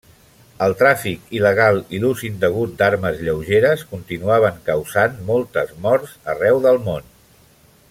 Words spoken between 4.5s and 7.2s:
causant moltes morts arreu del món.